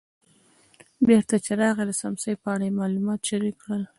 بېرته 1.07 1.35
چې 1.45 1.51
راغی 1.61 1.83
د 1.87 1.91
څمڅې 1.99 2.31
په 2.41 2.47
اړه 2.53 2.63
یې 2.67 2.77
معلومات 2.79 3.19
شریک 3.29 3.55
کړل. 3.63 3.83